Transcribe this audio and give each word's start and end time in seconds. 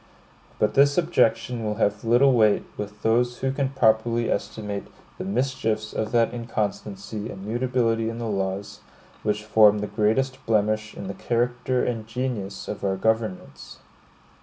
But 0.57 0.73
this 0.73 0.97
objection 0.97 1.63
will 1.63 1.75
have 1.75 2.03
little 2.03 2.33
weight 2.33 2.63
with 2.75 3.03
those 3.03 3.37
who 3.37 3.51
can 3.51 3.69
properly 3.69 4.31
estimate 4.31 4.87
the 5.19 5.23
mischiefs 5.23 5.93
of 5.93 6.11
that 6.11 6.33
inconstancy 6.33 7.29
and 7.29 7.45
mutability 7.45 8.09
in 8.09 8.17
the 8.17 8.25
laws, 8.27 8.79
which 9.21 9.43
form 9.43 9.77
the 9.77 9.85
greatest 9.85 10.43
blemish 10.47 10.95
in 10.95 11.05
the 11.05 11.13
character 11.13 11.83
and 11.85 12.07
genius 12.07 12.67
of 12.67 12.83
our 12.83 12.97
governments. 12.97 13.77